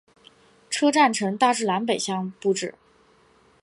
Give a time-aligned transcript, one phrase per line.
[0.71, 2.73] 车站呈大致南北向布置。